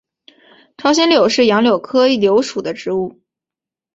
[0.77, 3.21] 朝鲜柳是杨柳科柳属的植物。